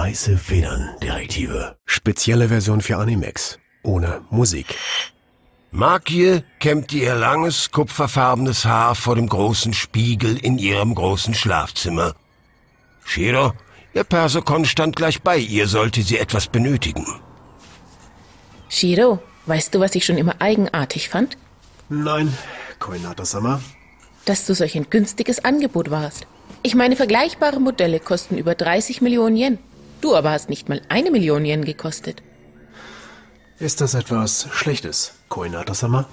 [0.00, 1.76] Weiße Federn, Detektive.
[1.84, 3.58] Spezielle Version für Animex.
[3.82, 4.74] Ohne Musik.
[5.72, 12.14] Markie kämmte ihr langes, kupferfarbenes Haar vor dem großen Spiegel in ihrem großen Schlafzimmer.
[13.04, 13.52] Shiro,
[13.92, 17.06] ihr Persokon stand gleich bei ihr, sollte sie etwas benötigen.
[18.70, 21.36] Shiro, weißt du, was ich schon immer eigenartig fand?
[21.90, 22.34] Nein,
[22.78, 23.60] Koinata-sama.
[24.24, 26.26] Dass du solch ein günstiges Angebot warst.
[26.62, 29.58] Ich meine, vergleichbare Modelle kosten über 30 Millionen Yen.
[30.00, 32.22] Du aber hast nicht mal eine Million Yen gekostet.
[33.58, 36.08] Ist das etwas Schlechtes, Koinata-sama?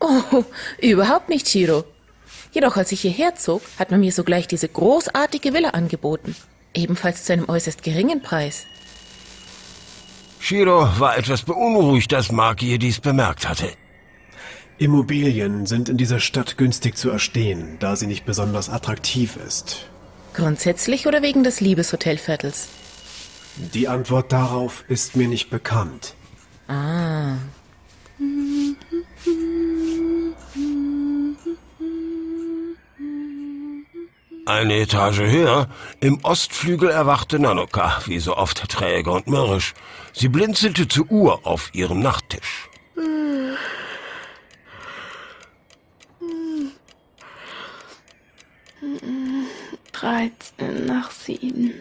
[0.00, 0.44] Oh,
[0.80, 1.84] überhaupt nicht, Shiro.
[2.52, 6.34] Jedoch als ich hierher zog, hat man mir sogleich diese großartige Villa angeboten.
[6.74, 8.66] Ebenfalls zu einem äußerst geringen Preis.
[10.40, 13.68] Shiro war etwas beunruhigt, dass Markie dies bemerkt hatte.
[14.78, 19.86] Immobilien sind in dieser Stadt günstig zu erstehen, da sie nicht besonders attraktiv ist.
[20.34, 22.68] Grundsätzlich oder wegen des Liebeshotelviertels?
[23.58, 26.14] Die Antwort darauf ist mir nicht bekannt.
[26.68, 27.34] Ah.
[34.46, 35.68] Eine Etage höher,
[36.00, 39.74] im Ostflügel erwachte Nanoka, wie so oft träge und mürrisch.
[40.12, 42.68] Sie blinzelte zur Uhr auf ihrem Nachttisch.
[49.92, 51.74] 13 nach 7.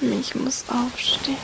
[0.00, 1.36] Ich muss aufstehen.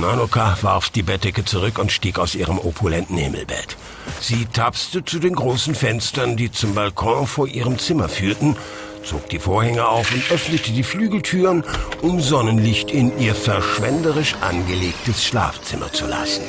[0.00, 3.76] Nanoka warf die Bettdecke zurück und stieg aus ihrem opulenten Himmelbett.
[4.20, 8.56] Sie tapste zu den großen Fenstern, die zum Balkon vor ihrem Zimmer führten,
[9.04, 11.64] zog die Vorhänge auf und öffnete die Flügeltüren,
[12.02, 16.42] um Sonnenlicht in ihr verschwenderisch angelegtes Schlafzimmer zu lassen.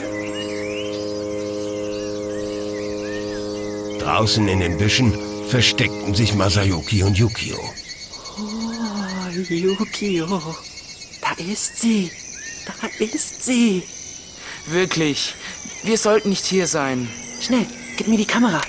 [4.00, 5.14] Draußen in den Büschen
[5.48, 7.58] versteckten sich Masayuki und Yukio.
[8.38, 10.56] Oh, Yukio.
[11.26, 12.12] Da ist sie.
[12.68, 13.82] Da ist sie.
[14.68, 15.34] Wirklich.
[15.84, 17.10] Wir sollten nicht hier sein.
[17.42, 17.66] Schnell,
[17.98, 18.62] gib mir die Kamera.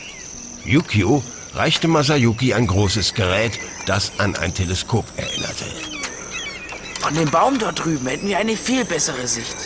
[0.65, 1.23] Yukio
[1.55, 5.67] reichte Masayuki ein großes Gerät, das an ein Teleskop erinnerte.
[7.01, 9.57] Von dem Baum dort drüben hätten wir eine viel bessere Sicht.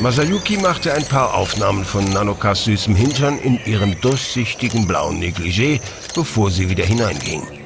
[0.00, 5.80] Masayuki machte ein paar Aufnahmen von Nanokas süßem Hintern in ihrem durchsichtigen blauen Negligé,
[6.14, 7.65] bevor sie wieder hineinging.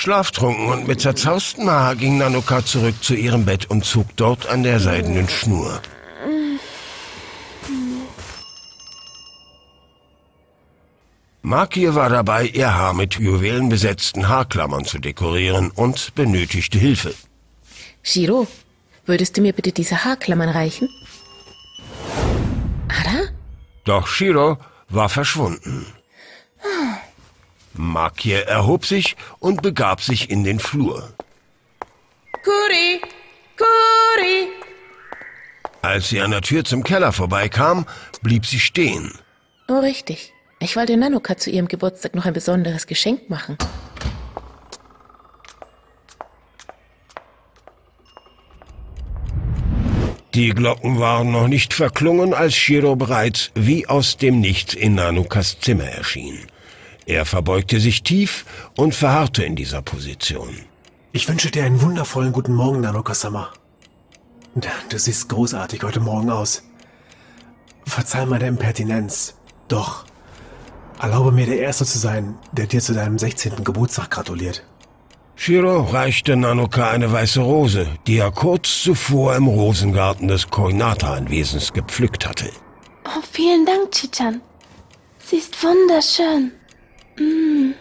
[0.00, 4.62] Schlaftrunken und mit zerzaustem Haar ging Nanoka zurück zu ihrem Bett und zog dort an
[4.62, 5.82] der seidenen Schnur.
[11.42, 17.12] Makie war dabei, ihr Haar mit juwelenbesetzten Haarklammern zu dekorieren und benötigte Hilfe.
[18.02, 18.46] Shiro,
[19.04, 20.88] würdest du mir bitte diese Haarklammern reichen?
[22.88, 23.28] Ada?
[23.84, 24.56] Doch Shiro
[24.88, 25.84] war verschwunden.
[27.72, 31.12] Makie erhob sich und begab sich in den Flur.
[32.42, 33.00] Kuri!
[33.56, 34.48] Kuri!
[35.82, 37.86] Als sie an der Tür zum Keller vorbeikam,
[38.22, 39.12] blieb sie stehen.
[39.68, 40.32] Oh, richtig.
[40.58, 43.56] Ich wollte Nanoka zu ihrem Geburtstag noch ein besonderes Geschenk machen.
[50.34, 55.58] Die Glocken waren noch nicht verklungen, als Shiro bereits wie aus dem Nichts in Nanukas
[55.60, 56.46] Zimmer erschien.
[57.10, 58.44] Er verbeugte sich tief
[58.76, 60.60] und verharrte in dieser Position.
[61.10, 63.50] Ich wünsche dir einen wundervollen guten Morgen, Nanoka-sama.
[64.54, 66.62] Du siehst großartig heute Morgen aus.
[67.84, 69.34] Verzeih meine Impertinenz.
[69.66, 70.04] Doch,
[71.00, 73.64] erlaube mir der Erste zu sein, der dir zu deinem 16.
[73.64, 74.64] Geburtstag gratuliert.
[75.34, 82.28] Shiro reichte Nanoka eine weiße Rose, die er kurz zuvor im Rosengarten des Koinata-Anwesens gepflückt
[82.28, 82.52] hatte.
[83.04, 84.40] Oh, vielen Dank, Chichan.
[85.18, 86.52] Sie ist wunderschön.
[87.20, 87.74] Mm,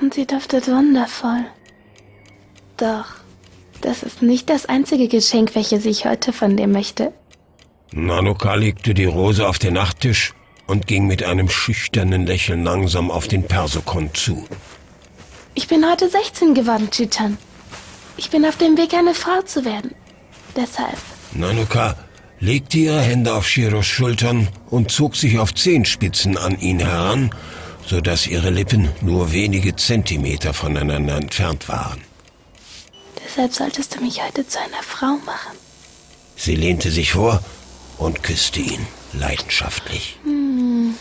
[0.00, 1.44] und sie duftet wundervoll.
[2.76, 3.06] Doch,
[3.80, 7.12] das ist nicht das einzige Geschenk, welches ich heute von dir möchte.
[7.92, 10.34] Nanoka legte die Rose auf den Nachttisch
[10.66, 14.46] und ging mit einem schüchternen Lächeln langsam auf den Persokon zu.
[15.54, 17.36] Ich bin heute 16 geworden, Chichan.
[18.16, 19.94] Ich bin auf dem Weg, eine Frau zu werden.
[20.56, 20.96] Deshalb.
[21.32, 21.96] Nanoka
[22.38, 27.30] legte ihre Hände auf Shiros Schultern und zog sich auf Zehenspitzen an ihn heran,
[27.90, 32.00] so dass ihre Lippen nur wenige Zentimeter voneinander entfernt waren.
[33.24, 35.56] Deshalb solltest du mich heute zu einer Frau machen.
[36.36, 37.42] Sie lehnte sich vor
[37.98, 40.16] und küsste ihn leidenschaftlich.
[40.22, 40.94] Hm.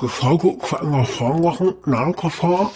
[0.00, 2.70] Geschenke zu einer Frau machen, Nanoka-sama?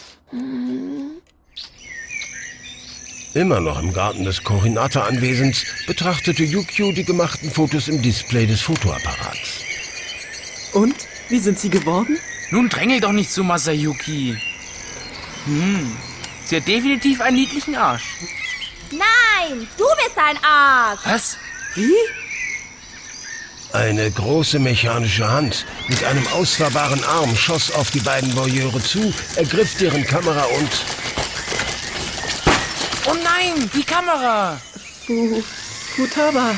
[3.32, 9.62] Immer noch im Garten des Korinata-Anwesens betrachtete Yukio die gemachten Fotos im Display des Fotoapparats.
[10.74, 10.94] Und?
[11.28, 12.19] Wie sind Sie geworden?
[12.50, 14.37] Nun drängel doch nicht so, Masayuki.
[15.46, 15.96] Hm,
[16.44, 18.14] sie hat definitiv einen niedlichen Arsch.
[18.90, 21.00] Nein, du bist ein Arsch.
[21.05, 21.37] Was?
[21.75, 21.93] Wie?
[23.73, 29.76] Eine große mechanische Hand mit einem ausfahrbaren Arm schoss auf die beiden Voyeure zu, ergriff
[29.76, 30.70] deren Kamera und
[33.08, 34.61] Oh nein, die Kamera!
[35.06, 35.43] Fu
[35.94, 36.55] Futaba.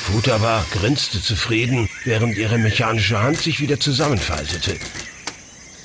[0.00, 4.76] Futaba grinste zufrieden, während ihre mechanische Hand sich wieder zusammenfaltete.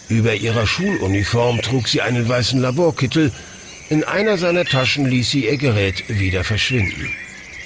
[0.08, 3.32] Über ihrer Schuluniform trug sie einen weißen Laborkittel.
[3.90, 7.12] In einer seiner Taschen ließ sie ihr Gerät wieder verschwinden.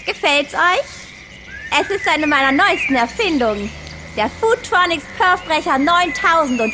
[0.05, 1.79] Gefällt's euch?
[1.81, 3.69] Es ist eine meiner neuesten Erfindungen.
[4.17, 6.73] Der Foodtronics Perfbrecher 9001.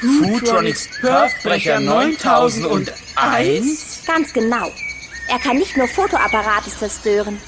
[0.00, 4.02] Foodtronics Perfbrecher 9001?
[4.06, 4.72] Ganz genau.
[5.28, 7.38] Er kann nicht nur Fotoapparate zerstören.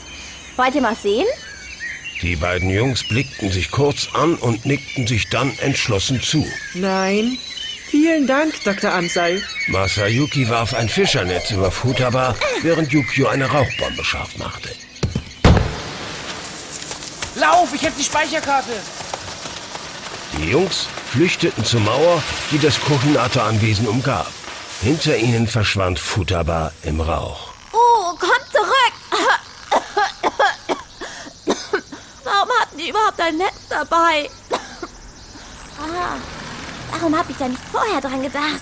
[0.60, 1.26] Wollt ihr mal sehen?
[2.20, 6.46] Die beiden Jungs blickten sich kurz an und nickten sich dann entschlossen zu.
[6.74, 7.38] Nein.
[7.88, 8.92] Vielen Dank, Dr.
[8.92, 9.40] Ansei.
[9.68, 14.68] Masayuki warf ein Fischernetz über Futaba, während Yukio eine Rauchbombe scharf machte.
[17.36, 18.72] Lauf, ich hab die Speicherkarte.
[20.36, 24.30] Die Jungs flüchteten zur Mauer, die das Kohinata-Anwesen umgab.
[24.82, 27.48] Hinter ihnen verschwand Futaba im Rauch.
[27.72, 29.00] Oh, kommt zurück!
[32.92, 34.30] Warum hatten die überhaupt ein Netz dabei?
[35.78, 36.16] Ah,
[36.90, 38.60] warum habe ich da nicht vorher dran gedacht?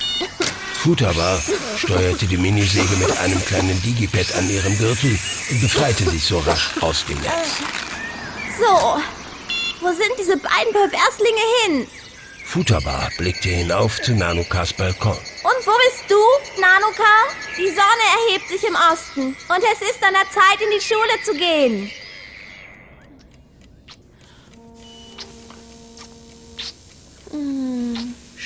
[0.74, 1.40] Futaba
[1.76, 5.18] steuerte die Minisäge mit einem kleinen Digipad an ihrem Gürtel
[5.50, 7.58] und befreite sich so rasch aus dem Netz.
[8.58, 9.00] So,
[9.80, 11.86] wo sind diese beiden Perverslinge hin?
[12.44, 15.10] Futaba blickte hinauf zu Nanukas Balkon.
[15.10, 17.02] Und wo bist du, Nanuka?
[17.56, 21.22] Die Sonne erhebt sich im Osten und es ist an der Zeit, in die Schule
[21.24, 21.90] zu gehen.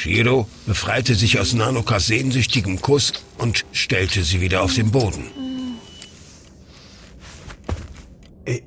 [0.02, 5.31] Shiro befreite sich aus Nanukas sehnsüchtigem Kuss und stellte sie wieder auf den Boden.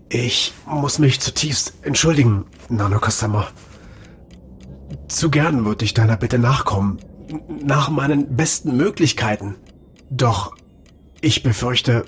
[0.08, 3.50] Ich muss mich zutiefst entschuldigen, Nanoka-sama.
[5.10, 7.00] Zu gern würde ich deiner Bitte nachkommen.
[7.50, 9.56] Nach meinen besten Möglichkeiten.
[10.10, 10.56] Doch
[11.20, 12.06] ich befürchte,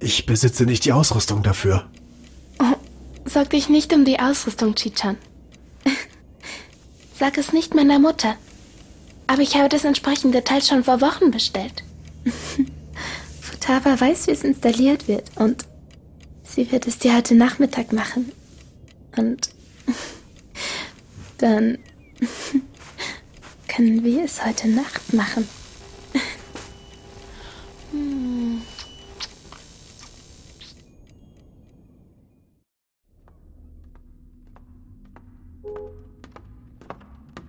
[0.00, 1.88] ich besitze nicht die Ausrüstung dafür.
[3.24, 5.16] Sorg dich nicht um die Ausrüstung, Chichan.
[7.16, 8.34] Sag es nicht meiner Mutter.
[9.28, 11.84] Aber ich habe das entsprechende Teil schon vor Wochen bestellt.
[13.40, 15.66] Futaba weiß, wie es installiert wird und
[16.42, 18.32] sie wird es dir heute Nachmittag machen.
[19.16, 19.50] Und
[21.38, 21.78] dann
[23.68, 25.46] können wir es heute Nacht machen.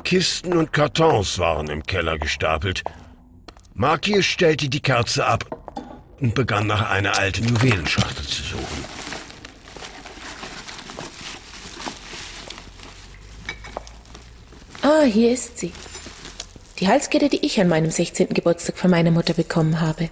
[0.09, 2.83] Kisten und Kartons waren im Keller gestapelt.
[3.75, 5.45] Maki stellte die Kerze ab
[6.19, 8.85] und begann nach einer alten Juwelenschachtel zu suchen.
[14.81, 15.71] Ah, hier ist sie.
[16.79, 18.29] Die Halskette, die ich an meinem 16.
[18.29, 20.09] Geburtstag von meiner Mutter bekommen habe.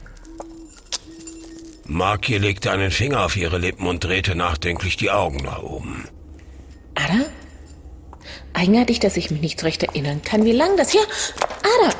[1.86, 6.08] Maki legte einen Finger auf ihre Lippen und drehte nachdenklich die Augen nach oben.
[6.94, 7.26] Ada?
[8.58, 11.04] Eigenartig, dass ich mich nicht so recht erinnern kann, wie lang das hier...
[11.62, 11.94] Ada!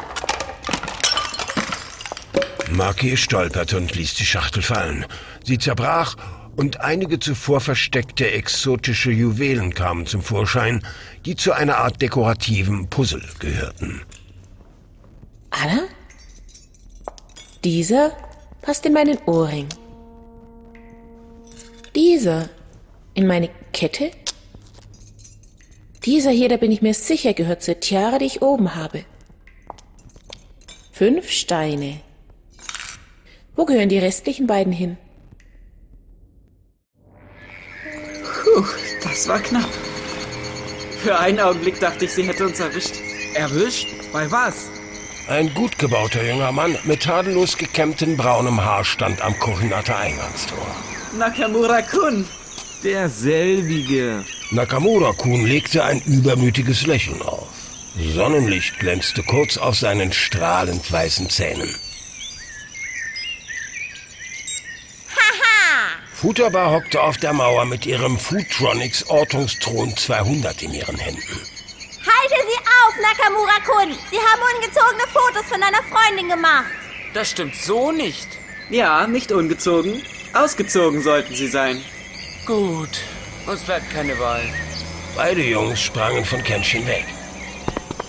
[2.72, 5.06] Maki stolperte und ließ die Schachtel fallen.
[5.44, 6.16] Sie zerbrach
[6.56, 10.84] und einige zuvor versteckte exotische Juwelen kamen zum Vorschein,
[11.26, 14.02] die zu einer Art dekorativen Puzzle gehörten.
[15.52, 15.82] Ada?
[17.64, 18.18] Dieser
[18.64, 19.68] passt in meinen Ohrring.
[21.94, 22.50] Dieser
[23.14, 24.10] in meine Kette.
[26.06, 29.04] Dieser hier, da bin ich mir sicher, gehört zur Tiara, die ich oben habe.
[30.92, 32.00] Fünf Steine.
[33.56, 34.98] Wo gehören die restlichen beiden hin?
[38.24, 38.66] Puh,
[39.04, 39.70] das war knapp.
[41.04, 42.96] Für einen Augenblick dachte ich, sie hätte uns erwischt.
[43.34, 43.88] Erwischt?
[44.12, 44.70] Bei was?
[45.28, 50.66] Ein gut gebauter junger Mann mit tadellos gekämmtem braunem Haar stand am Kohinata-Eingangstor.
[51.18, 52.26] Nakamura-kun.
[52.84, 54.24] Derselbige.
[54.52, 57.50] Nakamura-kun legte ein übermütiges Lächeln auf.
[58.14, 61.76] Sonnenlicht glänzte kurz auf seinen strahlend weißen Zähnen.
[66.14, 71.22] Futaba hockte auf der Mauer mit ihrem Foodtronics Ortungstron 200 in ihren Händen.
[71.22, 73.96] Halte sie auf, Nakamura-kun!
[74.10, 76.72] Sie haben ungezogene Fotos von deiner Freundin gemacht.
[77.14, 78.28] Das stimmt so nicht.
[78.70, 80.02] Ja, nicht ungezogen.
[80.34, 81.84] Ausgezogen sollten sie sein.
[82.48, 82.98] Gut,
[83.48, 84.42] uns bleibt keine Wahl.
[85.16, 87.06] Beide Jungs sprangen von Kenshin weg.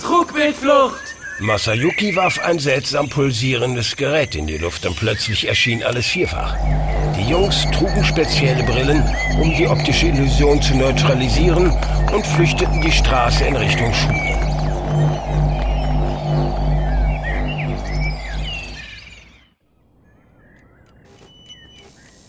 [0.01, 1.15] Trugbildflucht!
[1.41, 6.57] Masayuki warf ein seltsam pulsierendes Gerät in die Luft und plötzlich erschien alles vierfach.
[7.17, 9.05] Die Jungs trugen spezielle Brillen,
[9.41, 11.71] um die optische Illusion zu neutralisieren
[12.13, 14.29] und flüchteten die Straße in Richtung Schule.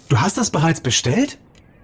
[0.10, 1.38] Du hast das bereits bestellt?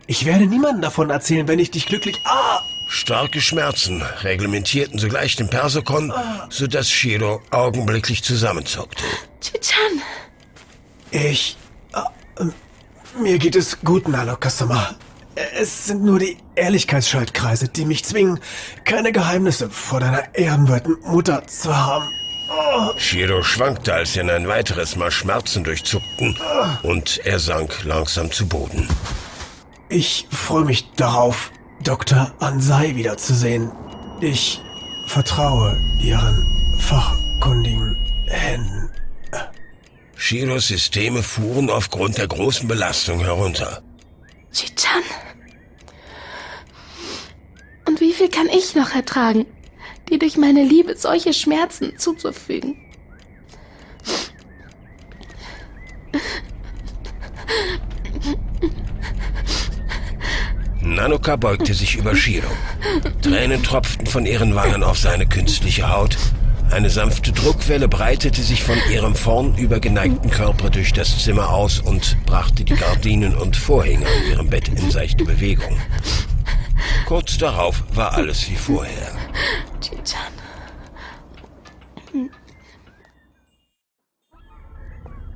[0.08, 2.22] Ich werde niemandem davon erzählen, wenn ich dich glücklich...
[2.26, 2.60] Ah!
[2.88, 6.14] Starke Schmerzen reglementierten sogleich den Persokon,
[6.50, 9.04] sodass Shiro augenblicklich zusammenzuckte.
[9.42, 10.02] Chichan,
[11.10, 11.58] Ich...
[11.94, 12.12] ah,
[13.20, 14.96] mir geht es gut, Naloka-sama.
[15.58, 18.40] Es sind nur die Ehrlichkeitsschaltkreise, die mich zwingen,
[18.86, 22.08] keine Geheimnisse vor deiner ehrenwerten Mutter zu haben.
[22.98, 26.38] Shiro schwankte, als ihn ein weiteres Mal Schmerzen durchzuckten,
[26.84, 28.88] und er sank langsam zu Boden.
[29.90, 31.52] Ich freue mich darauf,
[31.84, 32.34] Dr.
[32.40, 33.72] Ansai wiederzusehen.
[34.20, 34.62] Ich
[35.08, 37.96] vertraue Ihren fachkundigen
[38.28, 38.90] Händen.
[40.16, 43.84] Shiros Systeme fuhren aufgrund der großen Belastung herunter.
[44.52, 45.04] Chichan.
[47.88, 49.46] Und wie viel kann ich noch ertragen,
[50.10, 52.78] dir durch meine Liebe solche Schmerzen zuzufügen?
[61.06, 62.50] Nanoka beugte sich über Shiro.
[63.22, 66.18] Tränen tropften von ihren Wangen auf seine künstliche Haut.
[66.72, 72.18] Eine sanfte Druckwelle breitete sich von ihrem vornüber geneigten Körper durch das Zimmer aus und
[72.26, 75.80] brachte die Gardinen und Vorhänge an ihrem Bett in seichte Bewegung.
[77.06, 79.12] Kurz darauf war alles wie vorher.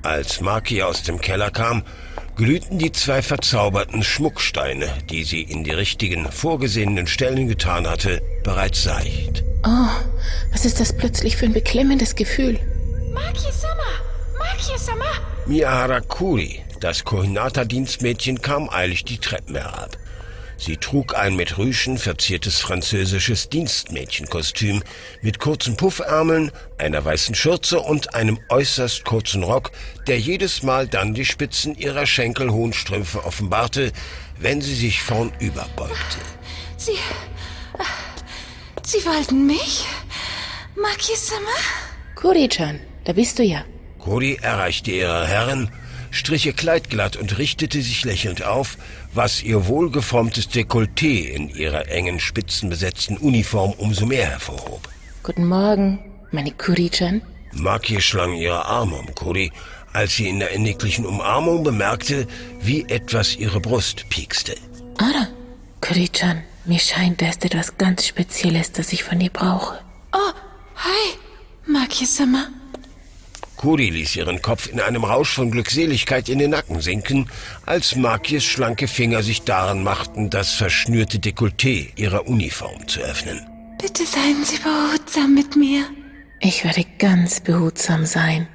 [0.01, 1.83] Als Maki aus dem Keller kam,
[2.39, 8.81] glühten die zwei verzauberten Schmucksteine, die sie in die richtigen, vorgesehenen Stellen getan hatte, bereits
[8.81, 9.43] seicht.
[9.67, 9.89] Oh,
[10.53, 12.57] was ist das plötzlich für ein beklemmendes Gefühl?
[13.13, 13.91] Maki-sama!
[14.37, 15.11] Maki-sama!
[15.47, 19.97] Miyahara Kuri, das Kohinata-Dienstmädchen, kam eilig die Treppen herab.
[20.59, 24.83] Sie trug ein mit Rüschen verziertes französisches Dienstmädchenkostüm
[25.21, 29.71] mit kurzen Puffärmeln, einer weißen Schürze und einem äußerst kurzen Rock,
[30.07, 33.93] der jedes Mal dann die Spitzen ihrer schenkelhohen Strümpfe offenbarte,
[34.37, 36.19] wenn sie sich vornüber beugte.
[36.75, 36.99] Sie.
[38.83, 39.85] Sie wollten mich?
[40.75, 41.55] Maki-sama?
[42.15, 43.63] Kuri-chan, da bist du ja.
[43.99, 45.71] Kuri erreichte ihre Herren,
[46.11, 48.77] strich ihr Kleid glatt und richtete sich lächelnd auf,
[49.13, 54.87] was ihr wohlgeformtes Dekolleté in ihrer engen, spitzenbesetzten Uniform umso mehr hervorhob.
[55.23, 55.99] Guten Morgen,
[56.31, 57.21] meine Kuri-chan.
[57.53, 59.51] Maki schlang ihre Arme um Kuri,
[59.93, 62.27] als sie in der inniglichen Umarmung bemerkte,
[62.61, 64.55] wie etwas ihre Brust piekste.
[64.97, 65.27] Ara,
[65.81, 69.79] Kuri-chan, mir scheint, da ist etwas ganz Spezielles, das ich von dir brauche.
[70.13, 70.33] Oh,
[70.75, 71.17] hi,
[71.65, 72.47] Maki-sama.
[73.59, 77.29] Kuri ließ ihren Kopf in einem Rausch von Glückseligkeit in den Nacken sinken,
[77.65, 83.45] als Makis schlanke Finger sich daran machten, das verschnürte Dekolleté ihrer Uniform zu öffnen.
[83.77, 85.83] Bitte seien Sie behutsam mit mir.
[86.39, 88.47] Ich werde ganz behutsam sein.